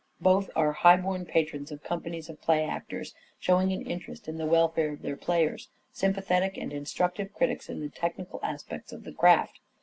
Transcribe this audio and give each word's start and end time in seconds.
Both 0.19 0.49
are 0.55 0.71
high 0.73 0.97
born 0.97 1.27
patrons 1.27 1.71
of 1.71 1.83
companies 1.83 2.27
of 2.27 2.41
play 2.41 2.65
actors, 2.65 3.13
showing 3.37 3.71
an 3.71 3.83
interest 3.85 4.27
in 4.27 4.39
the 4.39 4.47
welfare 4.47 4.93
of 4.93 5.03
their 5.03 5.15
players, 5.15 5.69
sympathetic 5.93 6.57
and 6.57 6.73
instructive 6.73 7.31
critics 7.33 7.69
in 7.69 7.81
the 7.81 7.89
technical 7.89 8.39
aspects 8.41 8.91
of 8.91 9.03
the 9.03 9.13
craft. 9.13 9.59